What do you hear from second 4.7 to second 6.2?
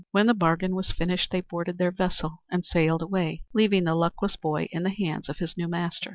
in the hands of his new master.